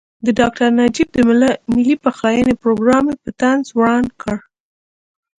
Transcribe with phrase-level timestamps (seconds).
[0.25, 1.17] د ډاکټر نجیب د
[1.75, 4.35] ملي پخلاینې پروګرام یې په طنز وران کړ.